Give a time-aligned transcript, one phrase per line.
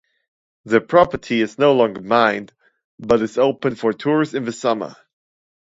[0.65, 2.53] The property is no longer mined,
[2.97, 4.95] but is open for tours in the summer.